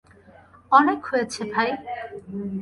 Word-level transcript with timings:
অনেক 0.71 0.99
হয়েছে, 1.05 1.41
ভাই। 1.53 1.69